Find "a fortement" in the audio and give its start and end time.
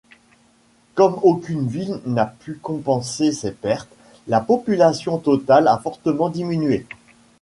5.67-6.29